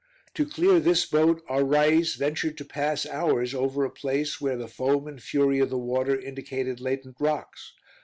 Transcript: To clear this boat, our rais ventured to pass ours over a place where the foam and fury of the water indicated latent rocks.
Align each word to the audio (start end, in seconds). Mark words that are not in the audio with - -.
To 0.33 0.47
clear 0.47 0.79
this 0.79 1.05
boat, 1.05 1.43
our 1.47 1.63
rais 1.63 2.15
ventured 2.15 2.57
to 2.57 2.65
pass 2.65 3.05
ours 3.05 3.53
over 3.53 3.85
a 3.85 3.91
place 3.91 4.41
where 4.41 4.57
the 4.57 4.67
foam 4.67 5.05
and 5.05 5.21
fury 5.21 5.59
of 5.59 5.69
the 5.69 5.77
water 5.77 6.19
indicated 6.19 6.79
latent 6.81 7.17
rocks. 7.19 7.73